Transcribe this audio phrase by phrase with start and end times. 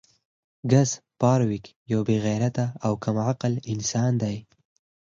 [0.71, 4.37] ګس فارویک یو بې غیرته او کم عقل انسان دی